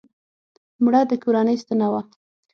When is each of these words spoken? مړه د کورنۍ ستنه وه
مړه 0.83 1.01
د 1.09 1.11
کورنۍ 1.23 1.55
ستنه 1.63 1.87
وه 1.91 2.01